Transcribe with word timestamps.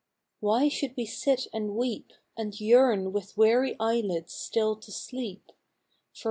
Why 0.39 0.67
should 0.67 0.97
we 0.97 1.05
sit 1.05 1.45
and 1.53 1.75
weep, 1.75 2.11
And 2.35 2.59
yearn 2.59 3.13
with 3.13 3.37
weary 3.37 3.75
eyelids 3.79 4.33
still 4.33 4.75
to 4.77 4.91
sleep? 4.91 5.51